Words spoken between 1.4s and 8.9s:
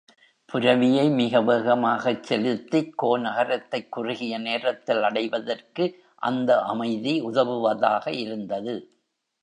வேகமாகச் செலுத்திக் கோநகரத்தைக் குறுகிய நேரத்தில் அடைவதற்கு அந்த அமைதி உதவுவதாக இருந்தது.